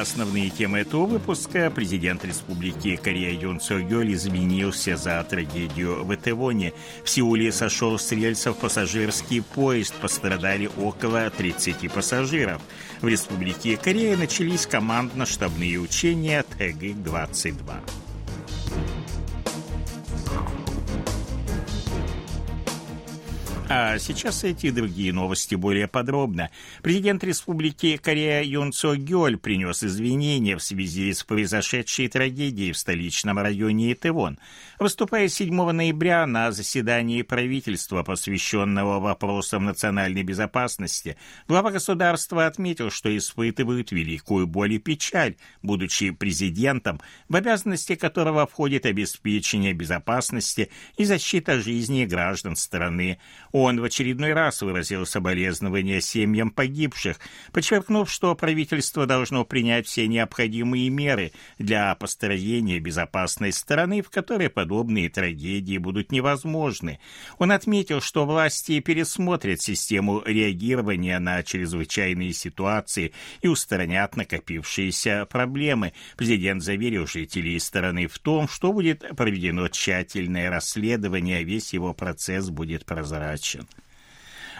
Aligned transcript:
Основные 0.00 0.50
темы 0.50 0.80
этого 0.80 1.06
выпуска 1.06 1.70
президент 1.70 2.24
Республики 2.24 2.96
Корея 2.96 3.30
Юн 3.38 3.60
Согёль 3.60 4.12
извинился 4.12 4.96
за 4.96 5.22
трагедию 5.22 6.04
в 6.04 6.12
Этевоне. 6.12 6.72
В 7.04 7.10
Сеуле 7.10 7.52
сошел 7.52 7.98
с 7.98 8.10
рельсов 8.10 8.58
пассажирский 8.58 9.40
поезд, 9.42 9.94
пострадали 9.94 10.68
около 10.78 11.30
30 11.30 11.92
пассажиров. 11.92 12.60
В 13.02 13.08
Республике 13.08 13.76
Корея 13.76 14.16
начались 14.16 14.66
командно-штабные 14.66 15.78
учения 15.78 16.44
ТГ-22. 16.58 18.03
А 23.76 23.98
сейчас 23.98 24.44
эти 24.44 24.66
и 24.66 24.70
другие 24.70 25.12
новости 25.12 25.56
более 25.56 25.88
подробно. 25.88 26.48
Президент 26.80 27.24
Республики 27.24 27.96
Корея 27.96 28.44
Юн 28.44 28.70
Цо 28.70 28.94
Гёль 28.94 29.36
принес 29.36 29.82
извинения 29.82 30.56
в 30.56 30.62
связи 30.62 31.12
с 31.12 31.24
произошедшей 31.24 32.06
трагедией 32.06 32.70
в 32.70 32.78
столичном 32.78 33.40
районе 33.40 33.92
Итевон. 33.92 34.38
Выступая 34.78 35.26
7 35.26 35.72
ноября 35.72 36.24
на 36.26 36.52
заседании 36.52 37.22
правительства, 37.22 38.04
посвященного 38.04 39.00
вопросам 39.00 39.64
национальной 39.64 40.22
безопасности, 40.22 41.16
глава 41.48 41.72
государства 41.72 42.46
отметил, 42.46 42.90
что 42.90 43.16
испытывают 43.16 43.90
великую 43.90 44.46
боль 44.46 44.74
и 44.74 44.78
печаль, 44.78 45.34
будучи 45.62 46.10
президентом, 46.10 47.00
в 47.28 47.34
обязанности 47.34 47.96
которого 47.96 48.46
входит 48.46 48.86
обеспечение 48.86 49.72
безопасности 49.72 50.70
и 50.96 51.04
защита 51.04 51.60
жизни 51.60 52.04
граждан 52.04 52.54
страны. 52.54 53.18
Он 53.50 53.63
в 53.64 53.84
очередной 53.84 54.34
раз 54.34 54.60
выразил 54.60 55.06
соболезнования 55.06 56.00
семьям 56.02 56.50
погибших, 56.50 57.18
подчеркнув, 57.50 58.10
что 58.10 58.34
правительство 58.34 59.06
должно 59.06 59.44
принять 59.46 59.86
все 59.86 60.06
необходимые 60.06 60.90
меры 60.90 61.32
для 61.58 61.94
построения 61.94 62.78
безопасной 62.78 63.52
страны, 63.52 64.02
в 64.02 64.10
которой 64.10 64.50
подобные 64.50 65.08
трагедии 65.08 65.78
будут 65.78 66.12
невозможны. 66.12 67.00
Он 67.38 67.52
отметил, 67.52 68.02
что 68.02 68.26
власти 68.26 68.80
пересмотрят 68.80 69.62
систему 69.62 70.22
реагирования 70.26 71.18
на 71.18 71.42
чрезвычайные 71.42 72.34
ситуации 72.34 73.12
и 73.40 73.48
устранят 73.48 74.14
накопившиеся 74.14 75.26
проблемы. 75.30 75.94
Президент 76.18 76.62
заверил 76.62 77.06
жителей 77.06 77.58
страны 77.58 78.08
в 78.08 78.18
том, 78.18 78.46
что 78.46 78.74
будет 78.74 79.04
проведено 79.16 79.68
тщательное 79.68 80.50
расследование, 80.50 81.44
весь 81.44 81.72
его 81.72 81.94
процесс 81.94 82.50
будет 82.50 82.84
прозрачен 82.84 83.43
прозрачен. 83.44 83.66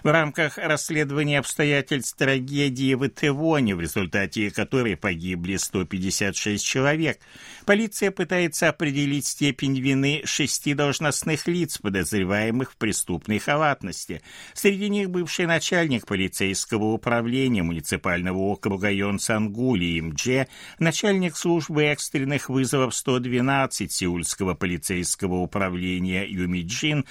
В 0.02 0.12
рамках 0.12 0.58
расследования 0.58 1.38
обстоятельств 1.38 2.14
трагедии 2.18 2.92
в 2.92 3.06
Итевоне, 3.06 3.74
в 3.74 3.80
результате 3.80 4.50
которой 4.50 4.98
погибли 4.98 5.56
156 5.56 6.62
человек, 6.62 7.20
полиция 7.64 8.10
пытается 8.10 8.68
определить 8.68 9.26
степень 9.26 9.80
вины 9.80 10.20
шести 10.26 10.74
должностных 10.74 11.46
лиц, 11.48 11.78
подозреваемых 11.78 12.72
в 12.72 12.76
преступной 12.76 13.38
халатности. 13.38 14.20
Среди 14.52 14.90
них 14.90 15.08
бывший 15.08 15.46
начальник 15.46 16.06
полицейского 16.06 16.92
управления 16.92 17.62
муниципального 17.62 18.36
округа 18.36 18.90
Йон 18.90 19.18
Сангули 19.18 19.98
Имдже, 20.00 20.48
начальник 20.78 21.34
службы 21.34 21.84
экстренных 21.84 22.50
вызовов 22.50 22.94
112 22.94 23.90
Сеульского 23.90 24.52
полицейского 24.52 25.36
управления 25.36 26.26
Юмиджин, 26.26 27.06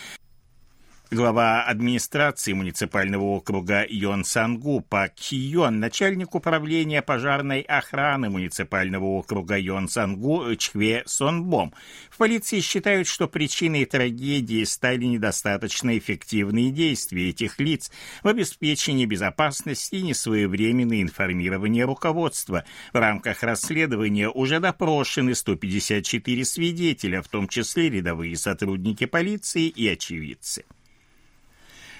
глава 1.14 1.64
администрации 1.64 2.54
муниципального 2.54 3.24
округа 3.24 3.86
Йон 3.88 4.24
Сангу 4.26 4.82
Пак 4.82 5.14
Хион, 5.20 5.80
начальник 5.80 6.34
управления 6.34 7.02
пожарной 7.02 7.62
охраны 7.62 8.30
муниципального 8.30 9.06
округа 9.06 9.58
Йон 9.58 9.88
Сангу 9.88 10.44
Чхве 10.56 11.04
Сонбом. 11.06 11.74
В 12.10 12.18
полиции 12.18 12.60
считают, 12.62 13.08
что 13.08 13.28
причиной 13.28 13.86
трагедии 13.86 14.64
стали 14.64 15.06
недостаточно 15.06 15.98
эффективные 15.98 16.72
действия 16.72 17.30
этих 17.30 17.60
лиц 17.60 17.92
в 18.24 18.28
обеспечении 18.28 19.06
безопасности 19.06 19.96
и 19.96 20.04
несвоевременное 20.04 21.02
информирование 21.02 21.86
руководства. 21.86 22.66
В 22.92 22.98
рамках 22.98 23.44
расследования 23.44 24.30
уже 24.30 24.60
допрошены 24.60 25.36
154 25.36 26.46
свидетеля, 26.46 27.22
в 27.22 27.28
том 27.28 27.48
числе 27.48 27.90
рядовые 27.90 28.36
сотрудники 28.36 29.06
полиции 29.06 29.68
и 29.68 29.88
очевидцы. 29.88 30.66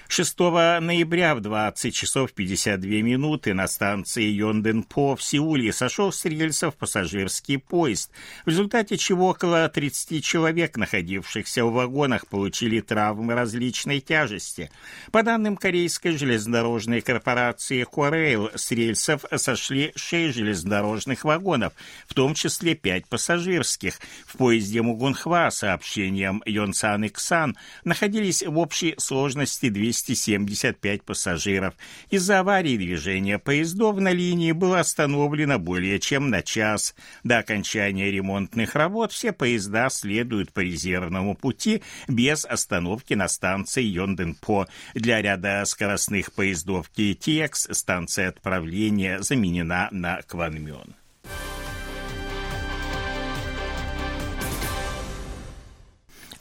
6 0.08 0.38
ноября 0.38 1.34
в 1.34 1.40
20 1.40 1.94
часов 1.94 2.32
52 2.32 2.90
минуты 3.02 3.54
на 3.54 3.66
станции 3.66 4.24
Йонденпо 4.24 5.16
в 5.16 5.22
Сеуле 5.22 5.72
сошел 5.72 6.12
с 6.12 6.24
рельсов 6.26 6.76
пассажирский 6.76 7.58
поезд, 7.58 8.10
в 8.44 8.48
результате 8.48 8.98
чего 8.98 9.28
около 9.28 9.68
30 9.68 10.22
человек, 10.22 10.76
находившихся 10.76 11.64
в 11.64 11.72
вагонах, 11.72 12.26
получили 12.26 12.80
травмы 12.80 13.34
различной 13.34 14.00
тяжести. 14.00 14.70
По 15.10 15.22
данным 15.22 15.56
корейской 15.56 16.16
железнодорожной 16.16 17.00
корпорации 17.00 17.84
Корейл, 17.84 18.50
с 18.54 18.70
рельсов 18.72 19.24
сошли 19.34 19.92
6 19.96 20.36
железнодорожных 20.36 21.24
вагонов, 21.24 21.72
в 22.06 22.14
том 22.14 22.34
числе 22.34 22.74
5 22.74 23.06
пассажирских. 23.06 23.98
В 24.26 24.36
поезде 24.36 24.82
Мугунхва, 24.82 25.48
сообщением 25.50 26.42
Йонсан 26.44 27.04
и 27.04 27.08
Ксан, 27.08 27.56
находились 27.84 28.42
в 28.42 28.58
общей 28.58 28.94
сложности 28.98 29.70
200 29.70 29.94
275 30.06 31.02
пассажиров. 31.02 31.74
Из-за 32.10 32.40
аварии 32.40 32.76
движения 32.76 33.38
поездов 33.38 33.96
на 33.98 34.12
линии 34.12 34.52
было 34.52 34.80
остановлено 34.80 35.58
более 35.58 35.98
чем 35.98 36.30
на 36.30 36.42
час. 36.42 36.94
До 37.22 37.38
окончания 37.38 38.10
ремонтных 38.10 38.74
работ 38.74 39.12
все 39.12 39.32
поезда 39.32 39.88
следуют 39.90 40.52
по 40.52 40.60
резервному 40.60 41.34
пути 41.34 41.82
без 42.08 42.44
остановки 42.44 43.14
на 43.14 43.28
станции 43.28 43.82
Йонденпо. 43.82 44.66
Для 44.94 45.22
ряда 45.22 45.64
скоростных 45.66 46.32
поездов 46.32 46.90
KTX 46.96 47.72
станция 47.74 48.28
отправления 48.28 49.20
заменена 49.20 49.88
на 49.90 50.22
Кванмён. 50.22 50.94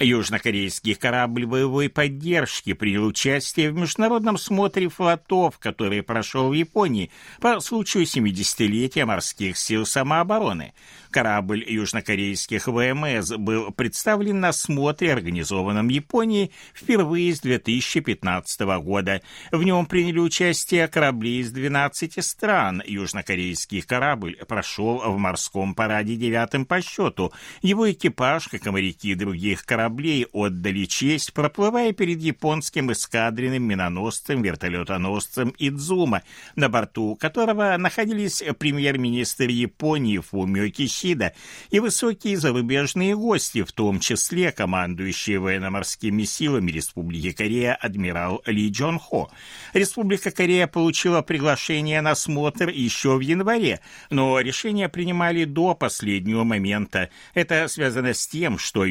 Южнокорейский 0.03 0.95
корабль 0.95 1.45
боевой 1.45 1.89
поддержки 1.89 2.73
принял 2.73 3.05
участие 3.05 3.71
в 3.71 3.75
международном 3.75 4.37
смотре 4.37 4.89
флотов, 4.89 5.57
который 5.59 6.03
прошел 6.03 6.49
в 6.49 6.53
Японии 6.53 7.09
по 7.39 7.59
случаю 7.61 8.03
70-летия 8.03 9.05
морских 9.05 9.57
сил 9.57 9.85
самообороны. 9.85 10.73
Корабль 11.09 11.63
южнокорейских 11.65 12.67
ВМС 12.67 13.31
был 13.37 13.71
представлен 13.71 14.39
на 14.39 14.51
смотре, 14.51 15.13
организованном 15.13 15.87
Японией 15.87 16.51
впервые 16.73 17.33
с 17.33 17.39
2015 17.39 18.61
года. 18.81 19.21
В 19.51 19.63
нем 19.63 19.85
приняли 19.85 20.19
участие 20.19 20.87
корабли 20.87 21.39
из 21.39 21.51
12 21.51 22.23
стран. 22.25 22.81
Южнокорейский 22.85 23.81
корабль 23.81 24.37
прошел 24.47 24.99
в 25.05 25.17
морском 25.17 25.75
параде 25.75 26.15
девятым 26.15 26.65
по 26.65 26.81
счету. 26.81 27.31
Его 27.61 27.91
экипаж, 27.91 28.47
как 28.47 28.65
и 28.65 28.69
моряки 28.69 29.13
других 29.15 29.65
кораблей, 29.65 29.92
отдали 30.31 30.85
честь, 30.85 31.33
проплывая 31.33 31.91
перед 31.93 32.21
японским 32.21 32.91
эскадренным 32.91 33.63
миноносцем, 33.63 34.41
вертолетоносцем 34.41 35.53
Идзума, 35.59 36.23
на 36.55 36.69
борту 36.69 37.15
которого 37.15 37.75
находились 37.77 38.44
премьер-министр 38.57 39.50
Японии 39.50 40.19
Фумио 40.19 40.69
Киши 40.69 40.94
Исида 41.03 41.33
и 41.69 41.79
высокие 41.79 42.38
зарубежные 42.38 43.15
гости, 43.15 43.63
в 43.63 43.71
том 43.71 44.00
числе 44.00 44.51
командующий 44.51 45.38
военно-морскими 45.38 46.23
силами 46.23 46.71
Республики 46.71 47.31
Корея 47.31 47.75
адмирал 47.75 48.41
Ли 48.45 48.69
Джон 48.69 49.00
Хо. 49.00 49.31
Республика 49.73 50.31
Корея 50.31 50.68
получила 50.68 51.21
приглашение 51.21 52.01
на 52.01 52.15
смотр 52.15 52.69
еще 52.69 53.18
в 53.18 53.21
январе, 53.21 53.79
но 54.09 54.39
решение 54.39 54.88
принимали 54.88 55.45
до 55.45 55.73
последнего 55.75 56.44
момента. 56.44 57.09
Это 57.33 57.68
связано 57.68 58.13
с 58.13 58.27
тем, 58.27 58.57
что 58.57 58.85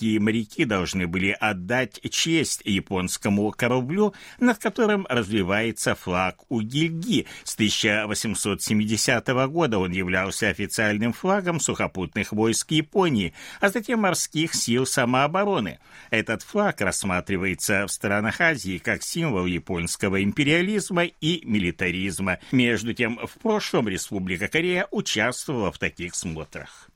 южнокорейские 0.00 0.20
моряки 0.20 0.64
должны 0.64 1.06
были 1.06 1.36
отдать 1.38 2.00
честь 2.10 2.62
японскому 2.64 3.50
кораблю, 3.52 4.14
над 4.38 4.58
которым 4.58 5.06
развивается 5.08 5.94
флаг 5.94 6.36
у 6.48 6.60
Гильги. 6.60 7.26
С 7.44 7.54
1870 7.54 9.28
года 9.48 9.78
он 9.78 9.92
являлся 9.92 10.48
официальным 10.48 11.12
флагом 11.12 11.60
сухопутных 11.60 12.32
войск 12.32 12.70
Японии, 12.72 13.34
а 13.60 13.68
затем 13.68 14.00
морских 14.00 14.54
сил 14.54 14.86
самообороны. 14.86 15.78
Этот 16.10 16.42
флаг 16.42 16.80
рассматривается 16.80 17.86
в 17.86 17.92
странах 17.92 18.40
Азии 18.40 18.78
как 18.78 19.02
символ 19.02 19.46
японского 19.46 20.22
империализма 20.22 21.04
и 21.04 21.42
милитаризма. 21.44 22.38
Между 22.52 22.94
тем, 22.94 23.18
в 23.26 23.40
прошлом 23.42 23.88
Республика 23.88 24.48
Корея 24.48 24.86
участвовала 24.90 25.70
в 25.70 25.78
таких 25.78 26.14
смотрах. 26.14 26.89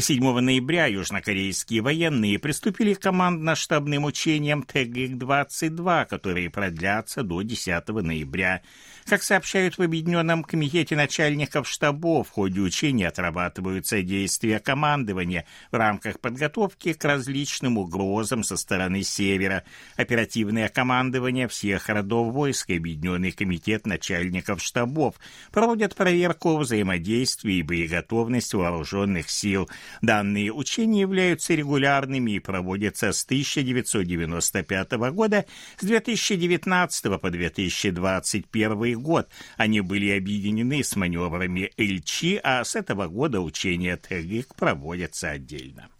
7 0.00 0.40
ноября 0.40 0.86
южнокорейские 0.86 1.82
военные 1.82 2.38
приступили 2.38 2.94
к 2.94 3.00
командно-штабным 3.00 4.04
учениям 4.04 4.62
ТГИК-22, 4.62 6.06
которые 6.06 6.48
продлятся 6.48 7.22
до 7.22 7.42
10 7.42 7.88
ноября. 7.88 8.62
Как 9.04 9.22
сообщают 9.22 9.76
в 9.76 9.82
Объединенном 9.82 10.44
комитете 10.44 10.96
начальников 10.96 11.68
штабов, 11.68 12.28
в 12.28 12.30
ходе 12.30 12.60
учений 12.60 13.04
отрабатываются 13.04 14.00
действия 14.00 14.60
командования 14.60 15.44
в 15.70 15.76
рамках 15.76 16.20
подготовки 16.20 16.94
к 16.94 17.04
различным 17.04 17.76
угрозам 17.76 18.44
со 18.44 18.56
стороны 18.56 19.02
севера. 19.02 19.62
Оперативное 19.96 20.70
командование 20.70 21.48
всех 21.48 21.90
родов 21.90 22.32
войск 22.32 22.70
и 22.70 22.76
Объединенный 22.78 23.32
комитет 23.32 23.86
начальников 23.86 24.62
штабов 24.62 25.16
проводят 25.50 25.94
проверку 25.94 26.56
взаимодействия 26.56 27.58
и 27.58 27.62
боеготовности 27.62 28.56
вооруженных 28.56 29.28
сил– 29.28 29.68
Данные 30.00 30.52
учения 30.52 31.02
являются 31.02 31.54
регулярными 31.54 32.32
и 32.32 32.38
проводятся 32.38 33.12
с 33.12 33.24
1995 33.24 34.92
года, 35.12 35.46
с 35.78 35.84
2019 35.84 37.20
по 37.20 37.30
2021 37.30 39.00
год. 39.00 39.28
Они 39.56 39.80
были 39.80 40.10
объединены 40.10 40.82
с 40.82 40.96
маневрами 40.96 41.70
Ильчи, 41.76 42.40
а 42.42 42.64
с 42.64 42.76
этого 42.76 43.06
года 43.08 43.40
учения 43.40 43.96
ТГИК 43.96 44.54
проводятся 44.54 45.30
отдельно. 45.30 45.91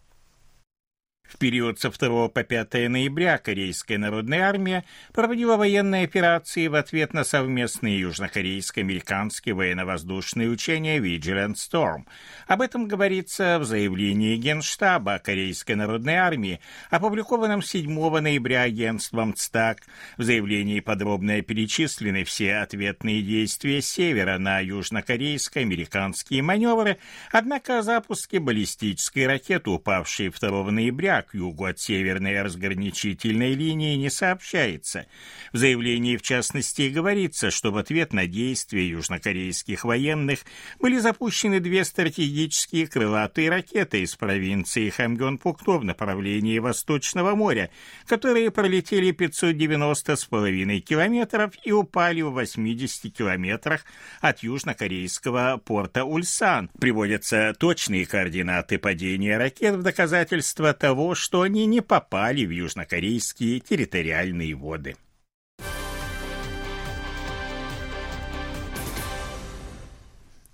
В 1.33 1.39
период 1.39 1.81
со 1.81 1.91
2 1.91 2.29
по 2.29 2.43
5 2.45 2.91
ноября 2.91 3.39
Корейская 3.39 3.97
народная 3.97 4.43
армия 4.43 4.85
проводила 5.15 5.57
военные 5.57 6.05
операции 6.05 6.67
в 6.67 6.75
ответ 6.75 7.15
на 7.15 7.25
совместные 7.25 8.01
южнокорейско-американские 8.01 9.55
военно-воздушные 9.55 10.51
учения 10.51 10.99
Vigilant 10.99 11.55
Storm. 11.55 12.03
Об 12.47 12.61
этом 12.61 12.87
говорится 12.87 13.59
в 13.59 13.65
заявлении 13.65 14.37
Генштаба 14.37 15.19
Корейской 15.21 15.75
народной 15.75 16.17
армии, 16.17 16.61
опубликованном 16.91 17.63
7 17.63 17.89
ноября 18.21 18.63
агентством 18.63 19.33
ЦТАК. 19.35 19.79
В 20.19 20.23
заявлении 20.25 20.81
подробно 20.81 21.41
перечислены 21.41 22.25
все 22.25 22.57
ответные 22.57 23.23
действия 23.23 23.81
севера 23.81 24.37
на 24.37 24.61
южнокорейско-американские 24.61 26.43
маневры, 26.43 26.99
однако 27.31 27.79
о 27.79 27.83
запуске 27.83 28.39
баллистической 28.39 29.27
ракеты, 29.27 29.71
упавшей 29.71 30.29
2 30.29 30.71
ноября, 30.71 31.22
к 31.23 31.35
югу 31.35 31.65
от 31.65 31.81
северной 31.81 32.41
разграничительной 32.43 33.55
линии 33.55 33.97
не 33.97 34.11
сообщается. 34.11 35.07
В 35.53 35.57
заявлении, 35.57 36.17
в 36.17 36.23
частности, 36.23 36.89
говорится, 36.89 37.51
что 37.51 37.71
в 37.73 37.77
ответ 37.77 38.13
на 38.13 38.27
действия 38.27 38.87
южнокорейских 38.87 39.85
военных 39.85 40.41
были 40.81 40.99
запущены 40.99 41.61
две 41.61 41.85
стратегические 41.85 42.87
крылатые 42.87 43.51
ракеты 43.51 44.03
из 44.03 44.15
провинции 44.17 44.91
Хамгён-Пукто 44.91 45.79
в 45.79 45.85
направлении 45.85 46.59
Восточного 46.59 47.35
моря, 47.35 47.71
которые 48.07 48.51
пролетели 48.51 49.13
590,5 49.13 50.81
километров 50.81 51.53
и 51.65 51.73
упали 51.73 52.23
в 52.23 52.31
80 52.31 53.15
километрах 53.15 53.85
от 54.21 54.43
южнокорейского 54.43 55.61
порта 55.65 56.05
Ульсан. 56.05 56.71
Приводятся 56.79 57.55
точные 57.59 58.07
координаты 58.07 58.79
падения 58.79 59.39
ракет 59.39 59.77
в 59.77 59.83
доказательство 59.83 60.73
того, 60.73 61.02
что 61.15 61.43
они 61.43 61.67
не 61.67 61.81
попали 61.81 62.45
в 62.45 62.51
южнокорейские 62.51 63.61
территориальные 63.61 64.55
воды. 64.55 64.97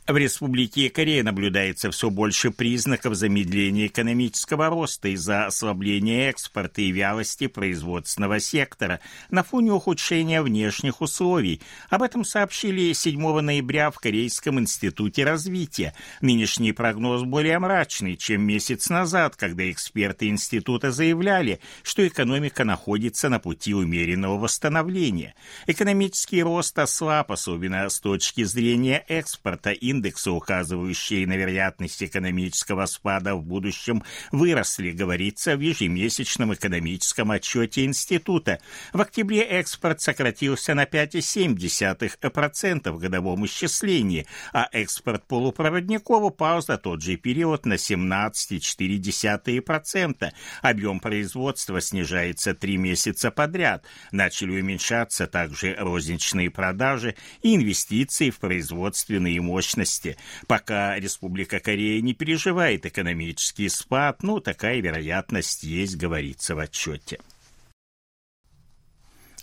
В 0.09 0.17
Республике 0.17 0.89
Корея 0.89 1.23
наблюдается 1.23 1.91
все 1.91 2.09
больше 2.09 2.51
признаков 2.51 3.15
замедления 3.15 3.89
экономического 3.89 4.71
роста 4.71 5.09
из-за 5.09 5.45
ослабления 5.45 6.31
экспорта 6.31 6.81
и 6.81 6.91
вялости 6.91 7.47
производственного 7.47 8.41
сектора 8.41 9.01
на 9.29 9.43
фоне 9.43 9.73
ухудшения 9.73 10.41
внешних 10.41 11.03
условий. 11.03 11.61
Об 11.91 12.03
этом 12.03 12.25
сообщили 12.25 12.95
7 12.95 13.41
ноября 13.41 13.91
в 13.91 13.99
Корейском 13.99 14.59
институте 14.59 15.25
развития. 15.25 15.93
Нынешний 16.23 16.73
прогноз 16.73 17.25
более 17.25 17.59
мрачный, 17.59 18.17
чем 18.17 18.41
месяц 18.41 18.89
назад, 18.89 19.37
когда 19.37 19.71
эксперты 19.71 20.29
института 20.29 20.91
заявляли, 20.91 21.61
что 21.83 22.09
экономика 22.09 22.65
находится 22.65 23.29
на 23.29 23.41
пути 23.41 23.75
умеренного 23.75 24.39
восстановления. 24.39 25.35
Экономический 25.67 26.43
рост 26.43 26.79
ослаб, 26.79 27.31
особенно 27.31 27.87
с 27.87 28.01
точки 28.01 28.45
зрения 28.45 29.05
экспорта 29.07 29.73
и 29.73 29.98
индексы, 29.99 30.31
указывающие 30.31 31.27
на 31.27 31.37
вероятность 31.37 32.05
экономического 32.05 32.87
спада 32.87 33.35
в 33.35 33.43
будущем, 33.43 34.05
выросли, 34.31 34.93
говорится 34.93 35.57
в 35.57 35.61
ежемесячном 35.61 36.55
экономическом 36.55 37.33
отчете 37.33 37.85
института. 37.85 38.61
В 38.93 39.01
октябре 39.01 39.41
экспорт 39.43 40.01
сократился 40.01 40.75
на 40.75 40.85
5,7% 40.85 42.93
в 42.93 42.99
годовом 42.99 43.45
исчислении, 43.47 44.29
а 44.53 44.69
экспорт 44.73 45.27
полупроводников 45.27 46.23
упал 46.23 46.63
за 46.63 46.79
тот 46.79 47.03
же 47.03 47.17
период 47.17 47.67
на 47.67 47.75
17,4%. 47.75 50.31
Объем 50.63 51.01
производства 51.01 51.81
снижается 51.81 52.55
три 52.55 52.77
месяца 52.77 53.33
подряд. 53.33 53.85
Начали 54.13 54.61
уменьшаться 54.61 55.27
также 55.27 55.75
розничные 55.79 56.51
продажи 56.51 57.17
и 57.43 57.57
инвестиции 57.57 58.31
в 58.31 58.39
производственные 58.39 59.41
мощности 59.41 59.88
месте. 59.89 60.17
Пока 60.47 60.99
Республика 60.99 61.61
Корея 61.61 62.01
не 62.03 62.15
переживает 62.15 62.87
экономический 62.87 63.69
спад, 63.69 64.23
ну, 64.23 64.41
такая 64.41 64.81
вероятность 64.81 65.63
есть, 65.63 65.97
говорится 65.97 66.55
в 66.55 66.59
отчете. 66.59 67.19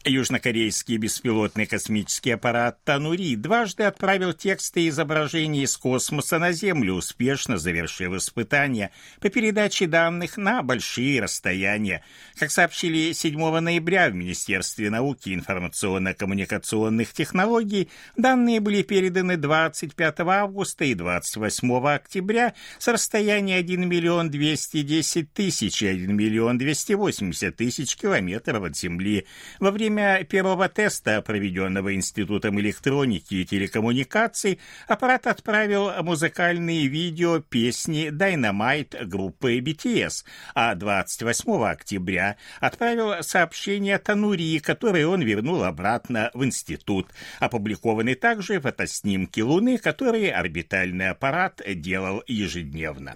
Южнокорейский 0.08 0.98
беспилотный 0.98 1.66
космический 1.66 2.30
аппарат 2.32 2.78
«Танури» 2.84 3.36
дважды 3.36 3.86
отправил 3.86 4.34
тексты 4.34 4.82
и 4.82 4.90
изображения 4.90 5.64
из 5.64 5.76
космоса 5.78 6.38
на 6.38 6.52
Землю, 6.52 6.94
успешно 6.94 7.58
завершив 7.58 8.14
испытания 8.14 8.92
по 9.20 9.30
передаче 9.30 9.88
данных 9.88 10.38
на 10.38 10.62
большие 10.62 11.22
расстояния. 11.22 12.04
Как 12.38 12.52
сообщили 12.52 13.14
7 13.14 13.60
ноября 13.60 14.10
в 14.10 14.14
Министерстве 14.14 14.92
науки 14.92 15.30
и 15.30 15.34
информационно-коммуникационных 15.34 17.12
технологий, 17.12 17.90
данные 18.16 18.60
были 18.60 18.84
переданы 18.84 19.38
25 19.38 20.20
августа 20.20 20.86
и 20.86 20.94
28 20.94 21.88
октября 21.88 22.54
с 22.78 22.88
расстояния 22.88 23.58
1 23.58 23.90
миллион 23.90 24.30
210 24.30 25.34
тысяч 25.34 25.82
и 25.82 25.88
1 25.88 26.16
миллион 26.16 26.60
280 26.60 27.56
тысяч 27.56 27.96
километров 27.96 28.66
от 28.66 28.78
Земли. 28.78 29.26
Во 29.60 29.72
время 29.72 29.95
время 29.96 30.24
первого 30.26 30.68
теста, 30.68 31.22
проведенного 31.22 31.96
Институтом 31.96 32.60
электроники 32.60 33.36
и 33.36 33.46
телекоммуникаций, 33.46 34.60
аппарат 34.88 35.26
отправил 35.26 35.92
музыкальные 36.04 36.88
видео 36.88 37.40
песни 37.40 38.10
Dynamite 38.10 39.06
группы 39.06 39.60
BTS, 39.60 40.26
а 40.54 40.76
28 40.76 41.64
октября 41.64 42.36
отправил 42.60 43.24
сообщение 43.24 43.98
Танури, 43.98 44.60
которое 44.60 45.08
он 45.08 45.22
вернул 45.22 45.64
обратно 45.64 46.30
в 46.34 46.44
институт. 46.44 47.08
Опубликованы 47.40 48.16
также 48.16 48.60
фотоснимки 48.60 49.40
Луны, 49.40 49.78
которые 49.78 50.34
орбитальный 50.34 51.10
аппарат 51.10 51.62
делал 51.66 52.22
ежедневно. 52.28 53.16